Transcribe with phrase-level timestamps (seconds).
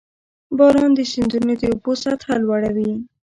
[0.57, 2.91] •باران د سیندونو د اوبو سطحه لوړوي.